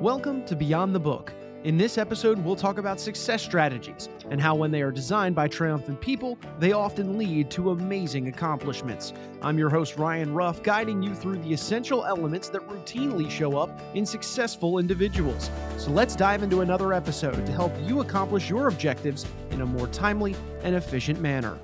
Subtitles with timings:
[0.00, 1.32] Welcome to Beyond the Book.
[1.64, 5.48] In this episode, we'll talk about success strategies and how, when they are designed by
[5.48, 9.12] triumphant people, they often lead to amazing accomplishments.
[9.42, 13.76] I'm your host, Ryan Ruff, guiding you through the essential elements that routinely show up
[13.96, 15.50] in successful individuals.
[15.78, 19.88] So let's dive into another episode to help you accomplish your objectives in a more
[19.88, 21.58] timely and efficient manner.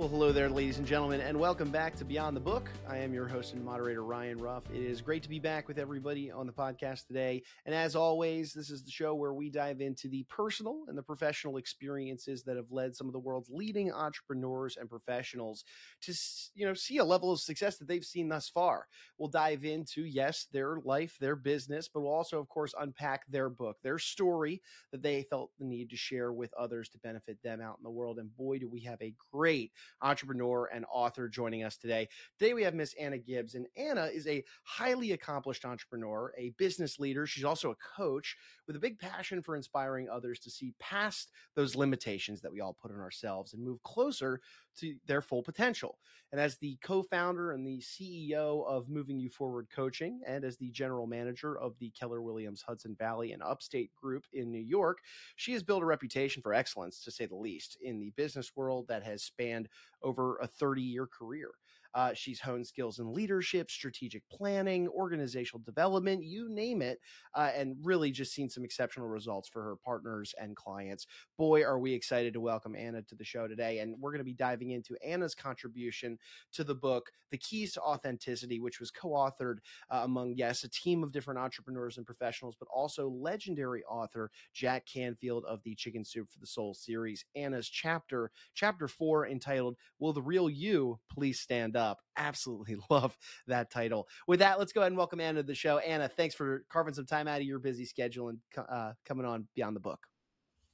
[0.00, 2.70] Well, hello there, ladies and gentlemen, and welcome back to Beyond the Book.
[2.88, 4.62] I am your host and moderator, Ryan Ruff.
[4.72, 7.42] It is great to be back with everybody on the podcast today.
[7.66, 11.02] And as always, this is the show where we dive into the personal and the
[11.02, 15.64] professional experiences that have led some of the world's leading entrepreneurs and professionals
[16.00, 16.14] to,
[16.54, 18.86] you know, see a level of success that they've seen thus far.
[19.18, 23.50] We'll dive into, yes, their life, their business, but we'll also, of course, unpack their
[23.50, 24.62] book, their story
[24.92, 27.90] that they felt the need to share with others to benefit them out in the
[27.90, 28.18] world.
[28.18, 32.08] And boy, do we have a great entrepreneur and author joining us today.
[32.38, 36.98] Today we have Miss Anna Gibbs, and Anna is a highly accomplished entrepreneur, a business
[36.98, 37.26] leader.
[37.26, 41.76] She's also a coach with a big passion for inspiring others to see past those
[41.76, 44.40] limitations that we all put on ourselves and move closer
[44.80, 45.98] to their full potential.
[46.32, 50.56] And as the co founder and the CEO of Moving You Forward Coaching, and as
[50.56, 54.98] the general manager of the Keller Williams Hudson Valley and Upstate Group in New York,
[55.36, 58.86] she has built a reputation for excellence, to say the least, in the business world
[58.88, 59.68] that has spanned
[60.02, 61.50] over a 30 year career.
[61.94, 67.00] Uh, she's honed skills in leadership, strategic planning, organizational development, you name it,
[67.34, 71.06] uh, and really just seen some exceptional results for her partners and clients.
[71.36, 73.80] Boy, are we excited to welcome Anna to the show today.
[73.80, 76.18] And we're going to be diving into Anna's contribution
[76.52, 79.58] to the book, The Keys to Authenticity, which was co authored
[79.90, 84.86] uh, among, yes, a team of different entrepreneurs and professionals, but also legendary author Jack
[84.86, 87.24] Canfield of the Chicken Soup for the Soul series.
[87.34, 91.98] Anna's chapter, chapter four, entitled Will the Real You Please Stand Up?
[92.16, 94.08] Absolutely love that title.
[94.26, 95.78] With that, let's go ahead and welcome Anna to the show.
[95.78, 99.46] Anna, thanks for carving some time out of your busy schedule and uh, coming on
[99.54, 100.06] Beyond the Book.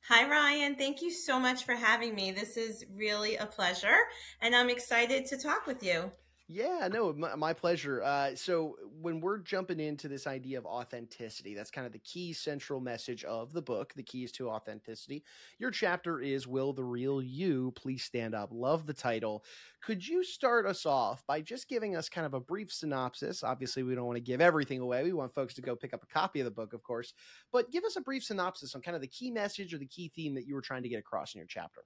[0.08, 0.76] Hi, Ryan.
[0.76, 2.30] Thank you so much for having me.
[2.30, 3.96] This is really a pleasure,
[4.40, 6.12] and I'm excited to talk with you.
[6.48, 8.04] Yeah, no, my, my pleasure.
[8.04, 12.32] Uh, so when we're jumping into this idea of authenticity, that's kind of the key
[12.32, 15.24] central message of the book, The Keys to Authenticity.
[15.58, 18.50] Your chapter is Will the Real You Please Stand Up?
[18.52, 19.44] Love the title.
[19.82, 23.42] Could you start us off by just giving us kind of a brief synopsis?
[23.42, 25.02] Obviously, we don't want to give everything away.
[25.02, 27.12] We want folks to go pick up a copy of the book, of course,
[27.52, 30.12] but give us a brief synopsis on kind of the key message or the key
[30.14, 31.82] theme that you were trying to get across in your chapter.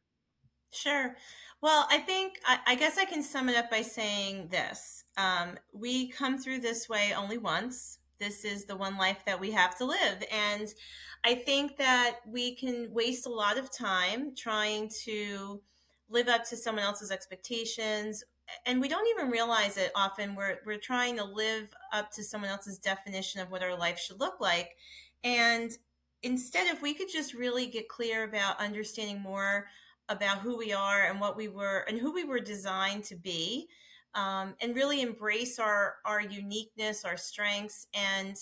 [0.70, 1.16] Sure.
[1.62, 5.04] Well, I think, I, I, guess I can sum it up by saying this.
[5.16, 7.98] Um, we come through this way only once.
[8.18, 10.22] This is the one life that we have to live.
[10.32, 10.68] And
[11.24, 15.60] I think that we can waste a lot of time trying to
[16.08, 18.24] live up to someone else's expectations.
[18.64, 20.34] And we don't even realize it often.
[20.34, 24.20] We're, we're trying to live up to someone else's definition of what our life should
[24.20, 24.70] look like.
[25.24, 25.70] And
[26.22, 29.66] instead, if we could just really get clear about understanding more
[30.10, 33.66] about who we are and what we were and who we were designed to be
[34.14, 38.36] um, and really embrace our our uniqueness our strengths and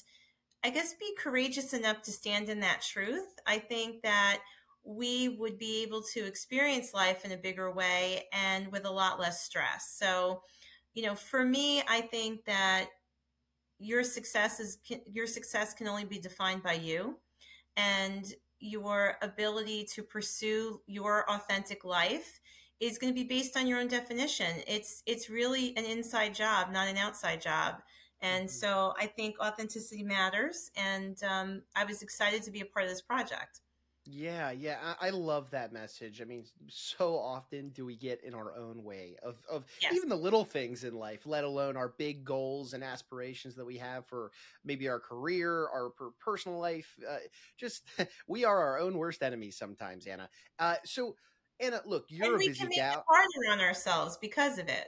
[0.64, 3.28] i guess be courageous enough to stand in that truth.
[3.46, 4.40] I think that
[4.82, 9.20] we would be able to experience life in a bigger way and with a lot
[9.20, 9.94] less stress.
[9.96, 10.42] So
[10.94, 12.88] you know for me i think that
[13.78, 17.16] your success is your success can only be defined by you.
[17.76, 22.40] And your ability to pursue your authentic life
[22.80, 24.62] is going to be based on your own definition.
[24.66, 27.76] It's it's really an inside job, not an outside job.
[28.20, 28.52] And mm-hmm.
[28.52, 30.70] so I think authenticity matters.
[30.76, 33.60] And um, I was excited to be a part of this project.
[34.10, 36.22] Yeah, yeah, I, I, love that message.
[36.22, 39.92] I mean, so often do we get in our own way of, of yes.
[39.92, 43.76] even the little things in life, let alone our big goals and aspirations that we
[43.76, 44.30] have for
[44.64, 46.96] maybe our career, our personal life.
[47.06, 47.18] Uh,
[47.58, 47.84] just
[48.28, 50.30] we are our own worst enemies sometimes, Anna.
[50.58, 51.14] Uh, so,
[51.60, 52.66] Anna, look, you're and a busy gal.
[52.68, 54.86] We can make harder on ourselves because of it.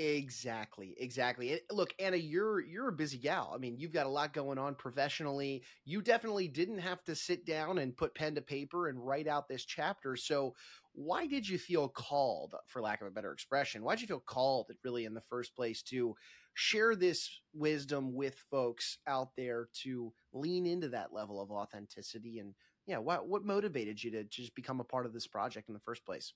[0.00, 1.60] Exactly, exactly.
[1.72, 3.50] look, Anna, you're you're a busy gal.
[3.52, 5.64] I mean, you've got a lot going on professionally.
[5.84, 9.48] You definitely didn't have to sit down and put pen to paper and write out
[9.48, 10.14] this chapter.
[10.14, 10.54] So,
[10.92, 14.20] why did you feel called, for lack of a better expression, why did you feel
[14.20, 16.14] called, really, in the first place, to
[16.54, 22.38] share this wisdom with folks out there to lean into that level of authenticity?
[22.38, 22.54] And
[22.86, 25.80] yeah, what what motivated you to just become a part of this project in the
[25.80, 26.34] first place?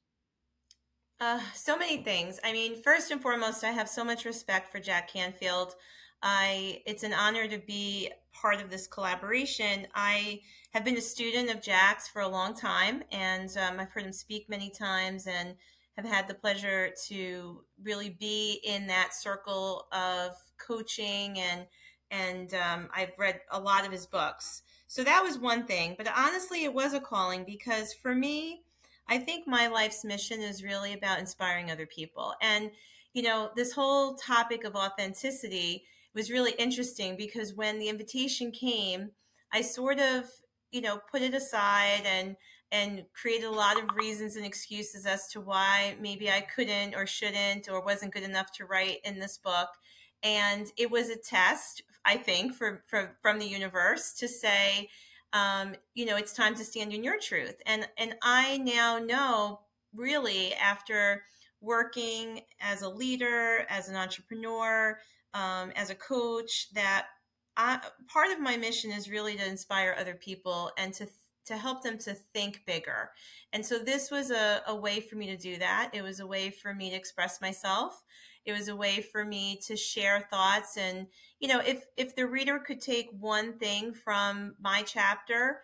[1.22, 2.40] Uh, so many things.
[2.42, 5.76] I mean, first and foremost, I have so much respect for Jack Canfield.
[6.20, 9.86] I it's an honor to be part of this collaboration.
[9.94, 10.40] I
[10.72, 14.12] have been a student of Jack's for a long time, and um, I've heard him
[14.12, 15.54] speak many times, and
[15.96, 21.66] have had the pleasure to really be in that circle of coaching and
[22.10, 24.62] and um, I've read a lot of his books.
[24.88, 25.94] So that was one thing.
[25.96, 28.64] But honestly, it was a calling because for me,
[29.08, 32.34] I think my life's mission is really about inspiring other people.
[32.40, 32.70] And,
[33.12, 35.84] you know, this whole topic of authenticity
[36.14, 39.10] was really interesting because when the invitation came,
[39.52, 40.24] I sort of,
[40.70, 42.36] you know, put it aside and
[42.70, 47.06] and created a lot of reasons and excuses as to why maybe I couldn't or
[47.06, 49.68] shouldn't or wasn't good enough to write in this book.
[50.22, 54.88] And it was a test, I think, for, for from the universe to say,
[55.32, 57.56] um, you know, it's time to stand in your truth.
[57.66, 59.60] And and I now know
[59.94, 61.22] really after
[61.60, 64.98] working as a leader, as an entrepreneur,
[65.34, 67.06] um, as a coach, that
[67.56, 71.08] I, part of my mission is really to inspire other people and to
[71.44, 73.10] to help them to think bigger.
[73.52, 75.90] And so this was a, a way for me to do that.
[75.92, 78.00] It was a way for me to express myself.
[78.44, 80.76] It was a way for me to share thoughts.
[80.76, 81.06] And,
[81.38, 85.60] you know, if, if the reader could take one thing from my chapter,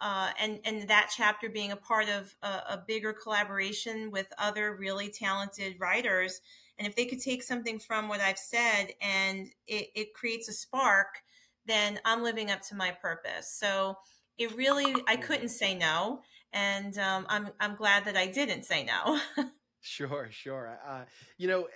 [0.00, 4.76] uh, and, and that chapter being a part of a, a bigger collaboration with other
[4.76, 6.40] really talented writers,
[6.78, 10.52] and if they could take something from what I've said and it, it creates a
[10.52, 11.22] spark,
[11.66, 13.56] then I'm living up to my purpose.
[13.58, 13.96] So
[14.38, 16.20] it really, I couldn't say no.
[16.52, 19.20] And um, I'm, I'm glad that I didn't say no.
[19.80, 20.78] sure, sure.
[20.86, 21.04] Uh,
[21.38, 21.66] you know,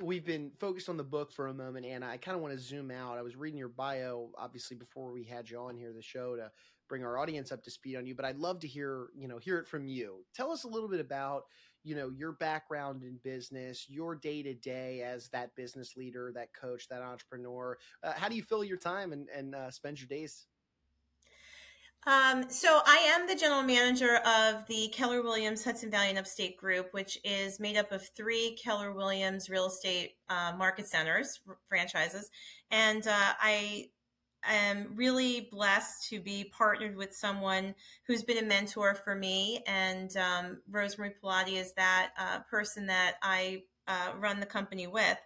[0.00, 2.60] we've been focused on the book for a moment, and I kind of want to
[2.60, 3.18] zoom out.
[3.18, 6.50] I was reading your bio, obviously, before we had you on here, the show, to
[6.88, 8.14] bring our audience up to speed on you.
[8.14, 10.24] But I'd love to hear, you know, hear it from you.
[10.34, 11.44] Tell us a little bit about,
[11.84, 16.54] you know, your background in business, your day to day as that business leader, that
[16.54, 17.78] coach, that entrepreneur.
[18.02, 20.46] Uh, how do you fill your time and and uh, spend your days?
[22.04, 26.56] Um, so I am the general manager of the Keller Williams Hudson Valley and Upstate
[26.56, 31.38] Group, which is made up of three Keller Williams real estate uh, market centers
[31.68, 32.28] franchises,
[32.72, 33.90] and uh, I
[34.44, 37.72] am really blessed to be partnered with someone
[38.08, 43.14] who's been a mentor for me, and um, Rosemary Pilati is that uh, person that
[43.22, 45.18] I uh, run the company with,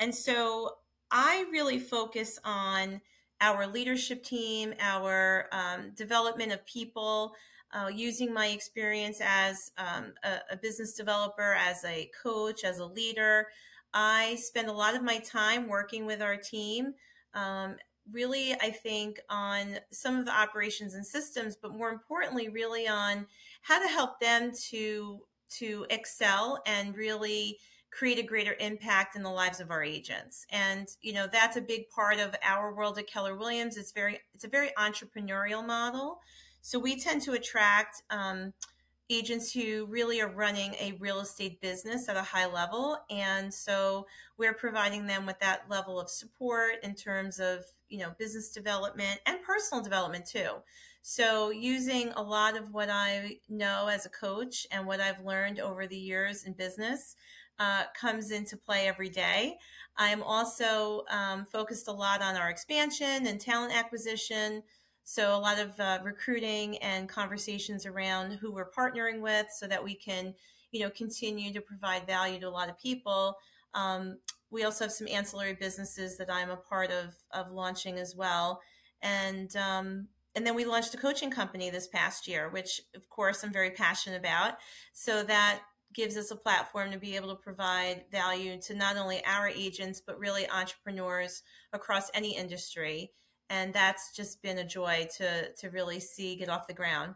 [0.00, 0.78] and so
[1.12, 3.00] I really focus on
[3.44, 7.34] our leadership team, our um, development of people,
[7.72, 12.86] uh, using my experience as um, a, a, business developer, as a coach, as a
[12.86, 13.48] leader.
[13.92, 16.94] I spend a lot of my time working with our team.
[17.34, 17.76] Um,
[18.10, 23.26] really, I think on some of the operations and systems, but more importantly, really on
[23.62, 25.20] how to help them to
[25.58, 27.58] to excel and really
[27.94, 30.46] create a greater impact in the lives of our agents.
[30.50, 33.76] And you know that's a big part of our world at Keller Williams.
[33.76, 36.18] It's very it's a very entrepreneurial model.
[36.60, 38.52] So we tend to attract um,
[39.10, 44.06] agents who really are running a real estate business at a high level, and so
[44.38, 49.20] we're providing them with that level of support in terms of you know business development
[49.26, 50.50] and personal development too.
[51.06, 55.60] So, using a lot of what I know as a coach and what I've learned
[55.60, 57.14] over the years in business,
[57.58, 59.56] uh, comes into play every day.
[59.96, 64.62] I'm also um, focused a lot on our expansion and talent acquisition.
[65.04, 69.84] So, a lot of uh, recruiting and conversations around who we're partnering with so that
[69.84, 70.34] we can,
[70.72, 73.36] you know, continue to provide value to a lot of people.
[73.74, 74.18] Um,
[74.50, 78.60] we also have some ancillary businesses that I'm a part of, of launching as well.
[79.02, 83.44] And, um, and then we launched a coaching company this past year, which of course
[83.44, 84.54] I'm very passionate about.
[84.92, 85.60] So that
[85.94, 90.00] gives us a platform to be able to provide value to not only our agents,
[90.04, 93.12] but really entrepreneurs across any industry.
[93.50, 97.14] And that's just been a joy to, to really see get off the ground.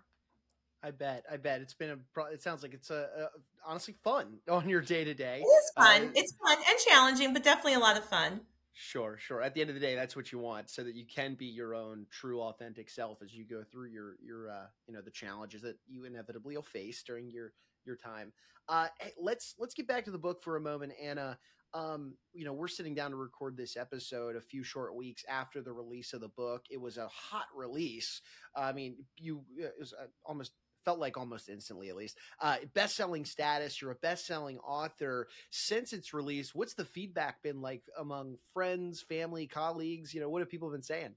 [0.82, 1.24] I bet.
[1.30, 2.32] I bet it's been a.
[2.32, 3.28] It sounds like it's a, a
[3.66, 5.42] honestly fun on your day to day.
[5.42, 6.02] It is fun.
[6.02, 8.42] Uh, it's fun and challenging, but definitely a lot of fun.
[8.80, 9.42] Sure, sure.
[9.42, 11.46] At the end of the day, that's what you want, so that you can be
[11.46, 15.10] your own true, authentic self as you go through your your uh, you know the
[15.10, 17.52] challenges that you inevitably will face during your
[17.84, 18.32] your time.
[18.68, 18.88] Uh,
[19.20, 21.38] let's let's get back to the book for a moment, Anna.
[21.74, 25.60] Um, you know, we're sitting down to record this episode a few short weeks after
[25.60, 26.64] the release of the book.
[26.70, 28.22] It was a hot release.
[28.54, 30.52] I mean, you it was uh, almost
[30.84, 36.14] felt like almost instantly at least uh, best-selling status you're a best-selling author since its
[36.14, 40.70] release what's the feedback been like among friends family colleagues you know what have people
[40.70, 41.14] been saying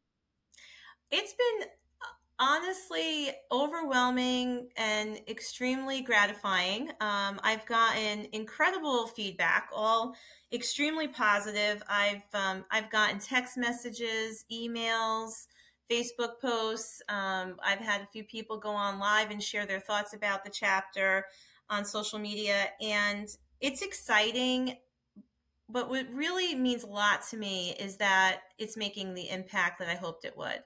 [1.10, 1.70] it's been
[2.42, 6.90] honestly overwhelming and extremely gratifying.
[7.00, 10.16] Um, I've gotten incredible feedback, all
[10.52, 11.84] extremely positive.
[11.88, 15.46] I've um, I've gotten text messages, emails,
[15.90, 17.04] Facebook posts.
[17.10, 20.50] Um, I've had a few people go on live and share their thoughts about the
[20.50, 21.26] chapter
[21.70, 23.30] on social media, and
[23.62, 24.78] it's exciting
[25.70, 29.88] but what really means a lot to me is that it's making the impact that
[29.88, 30.62] I hoped it would.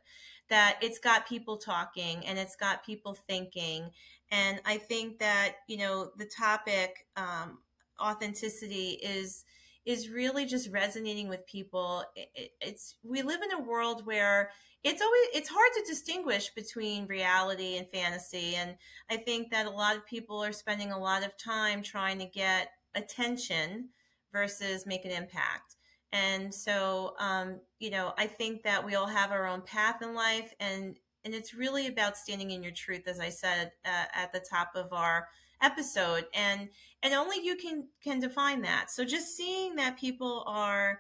[0.49, 3.89] That it's got people talking and it's got people thinking.
[4.31, 7.59] And I think that, you know, the topic, um,
[7.99, 9.45] authenticity is
[9.85, 12.03] is really just resonating with people.
[12.15, 14.51] It, it's we live in a world where
[14.83, 18.75] it's always it's hard to distinguish between reality and fantasy, and
[19.09, 22.25] I think that a lot of people are spending a lot of time trying to
[22.25, 23.89] get attention
[24.31, 25.75] versus make an impact.
[26.15, 30.15] And so, um, you know, I think that we all have our own path in
[30.15, 30.95] life, and
[31.25, 34.72] and it's really about standing in your truth, as I said uh, at the top
[34.75, 35.27] of our
[35.62, 36.69] episode and
[37.01, 38.89] and only you can can define that.
[38.89, 41.00] So just seeing that people are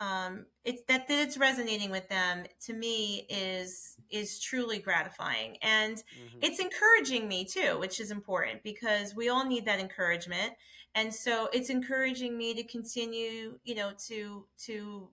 [0.00, 5.56] um it's that, that it's resonating with them to me is is truly gratifying.
[5.62, 6.38] And mm-hmm.
[6.42, 10.52] it's encouraging me too which is important because we all need that encouragement
[10.96, 15.08] and so it's encouraging me to continue you know to to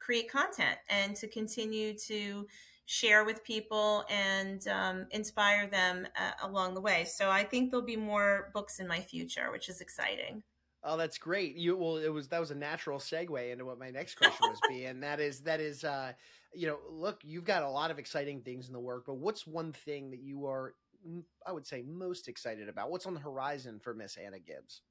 [0.00, 2.46] create content and to continue to
[2.86, 7.04] share with people and um, inspire them uh, along the way.
[7.04, 10.44] So I think there'll be more books in my future, which is exciting.
[10.84, 11.56] Oh, that's great.
[11.56, 14.60] You well, it was that was a natural segue into what my next question was
[14.68, 16.12] be, and that is that is uh,
[16.54, 19.46] you know, look, you've got a lot of exciting things in the work, but what's
[19.46, 20.74] one thing that you are,
[21.46, 22.90] I would say, most excited about?
[22.90, 24.82] What's on the horizon for Miss Anna Gibbs?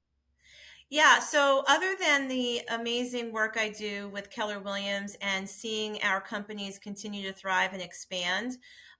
[0.88, 1.18] Yeah.
[1.18, 6.78] So, other than the amazing work I do with Keller Williams and seeing our companies
[6.78, 8.58] continue to thrive and expand,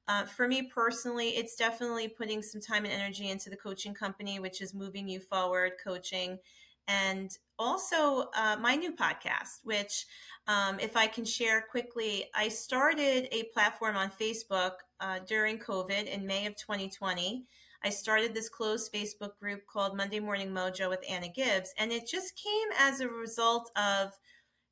[0.09, 4.40] uh, for me personally, it's definitely putting some time and energy into the coaching company,
[4.40, 6.38] which is moving you forward coaching.
[6.88, 10.07] And also uh, my new podcast, which,
[10.47, 16.07] um, if I can share quickly, I started a platform on Facebook uh, during COVID
[16.07, 17.47] in May of 2020
[17.87, 21.73] I started this closed Facebook group called Monday Morning Mojo with Anna Gibbs.
[21.78, 24.11] And it just came as a result of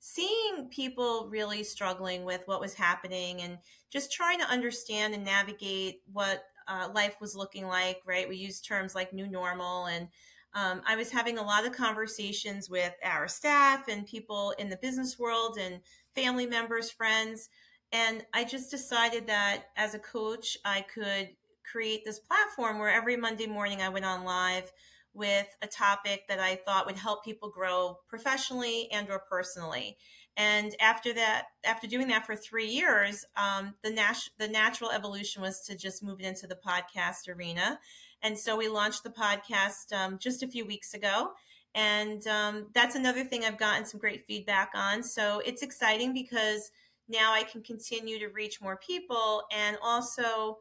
[0.00, 6.00] seeing people really struggling with what was happening and just trying to understand and navigate
[6.12, 8.28] what uh, life was looking like, right?
[8.28, 9.86] We use terms like new normal.
[9.86, 10.08] And
[10.52, 14.78] um, I was having a lot of conversations with our staff and people in the
[14.78, 15.78] business world and
[16.16, 17.48] family members, friends.
[17.92, 21.28] And I just decided that as a coach, I could
[21.70, 24.72] create this platform where every Monday morning I went on live
[25.14, 29.96] with a topic that I thought would help people grow professionally and or personally.
[30.36, 35.40] And after that, after doing that for three years, um, the, nat- the natural evolution
[35.40, 37.78] was to just move it into the podcast arena.
[38.22, 41.30] And so we launched the podcast um, just a few weeks ago.
[41.76, 45.02] And um, that's another thing I've gotten some great feedback on.
[45.02, 46.70] So it's exciting because
[47.08, 50.58] now I can continue to reach more people and also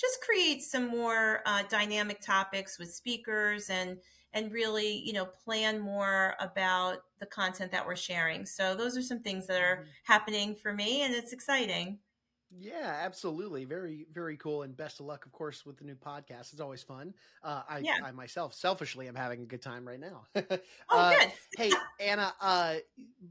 [0.00, 3.98] just create some more uh, dynamic topics with speakers and
[4.32, 9.02] and really you know plan more about the content that we're sharing so those are
[9.02, 9.90] some things that are mm-hmm.
[10.04, 11.98] happening for me and it's exciting
[12.58, 13.64] yeah, absolutely.
[13.64, 14.62] Very, very cool.
[14.62, 16.52] And best of luck, of course, with the new podcast.
[16.52, 17.14] It's always fun.
[17.44, 17.98] Uh, I, yeah.
[18.04, 20.26] I myself, selfishly, am having a good time right now.
[20.36, 20.58] oh,
[20.90, 21.32] uh, good.
[21.56, 22.76] hey, Anna, uh,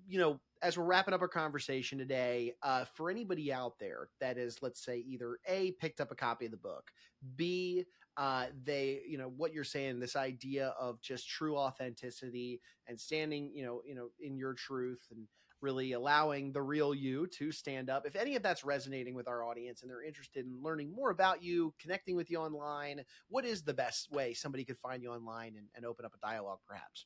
[0.08, 4.38] you know, as we're wrapping up our conversation today, uh, for anybody out there that
[4.38, 6.92] is, let's say, either A, picked up a copy of the book,
[7.36, 7.86] B,
[8.18, 13.52] uh, they, you know, what you're saying, this idea of just true authenticity and standing,
[13.54, 15.28] you know, you know, in your truth and
[15.62, 18.06] really allowing the real you to stand up.
[18.06, 21.44] If any of that's resonating with our audience and they're interested in learning more about
[21.44, 25.56] you, connecting with you online, what is the best way somebody could find you online
[25.58, 27.06] and, and open up a dialogue, perhaps?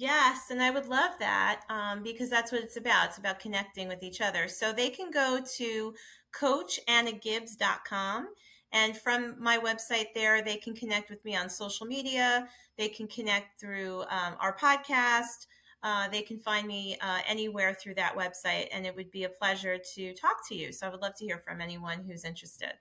[0.00, 3.08] Yes, and I would love that um, because that's what it's about.
[3.08, 4.46] It's about connecting with each other.
[4.46, 5.94] So they can go to
[6.32, 8.28] coachannagibbs.com.
[8.70, 12.46] And from my website there, they can connect with me on social media.
[12.76, 15.48] They can connect through um, our podcast.
[15.82, 19.28] Uh, they can find me uh, anywhere through that website, and it would be a
[19.28, 20.70] pleasure to talk to you.
[20.70, 22.74] So I would love to hear from anyone who's interested.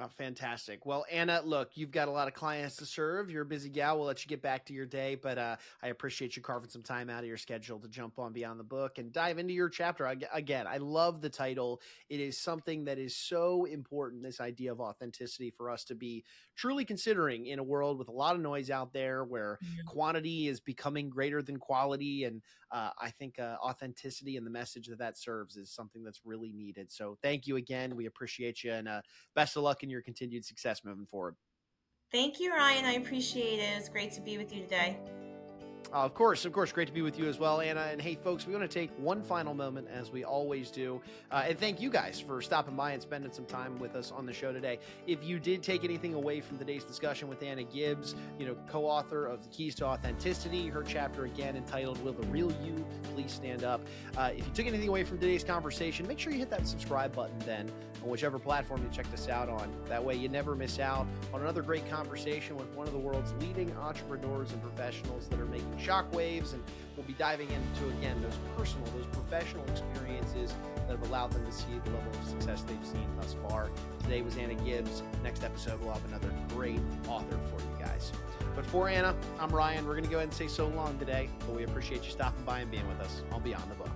[0.00, 0.86] Oh, fantastic.
[0.86, 3.30] Well, Anna, look, you've got a lot of clients to serve.
[3.30, 3.98] You're a busy gal.
[3.98, 6.84] We'll let you get back to your day, but uh, I appreciate you carving some
[6.84, 9.68] time out of your schedule to jump on Beyond the Book and dive into your
[9.68, 10.06] chapter.
[10.32, 11.80] Again, I love the title.
[12.08, 16.22] It is something that is so important this idea of authenticity for us to be
[16.54, 19.86] truly considering in a world with a lot of noise out there where mm-hmm.
[19.86, 22.22] quantity is becoming greater than quality.
[22.22, 26.20] And uh, I think uh, authenticity and the message that that serves is something that's
[26.24, 26.92] really needed.
[26.92, 27.96] So thank you again.
[27.96, 29.00] We appreciate you and uh,
[29.34, 31.36] best of luck in your continued success moving forward.
[32.10, 32.84] Thank you, Ryan.
[32.86, 33.76] I appreciate it.
[33.76, 34.98] It's great to be with you today.
[35.92, 36.70] Uh, of course, of course.
[36.70, 37.88] Great to be with you as well, Anna.
[37.90, 41.44] And hey, folks, we want to take one final moment, as we always do, uh,
[41.46, 44.32] and thank you guys for stopping by and spending some time with us on the
[44.32, 44.78] show today.
[45.06, 48.84] If you did take anything away from today's discussion with Anna Gibbs, you know, co
[48.84, 53.32] author of The Keys to Authenticity, her chapter again entitled Will the Real You Please
[53.32, 53.80] Stand Up?
[54.16, 57.14] Uh, if you took anything away from today's conversation, make sure you hit that subscribe
[57.14, 57.70] button then
[58.02, 59.72] on whichever platform you checked us out on.
[59.86, 63.32] That way, you never miss out on another great conversation with one of the world's
[63.40, 66.52] leading entrepreneurs and professionals that are making shockwaves.
[66.52, 66.62] And
[66.96, 70.54] we'll be diving into, again, those personal, those professional experiences
[70.86, 73.70] that have allowed them to see the level of success they've seen thus far.
[74.02, 75.02] Today was Anna Gibbs.
[75.22, 78.12] Next episode, we'll have another great author for you guys.
[78.54, 79.86] But for Anna, I'm Ryan.
[79.86, 82.44] We're going to go ahead and say so long today, but we appreciate you stopping
[82.44, 83.90] by and being with us on Beyond the Book.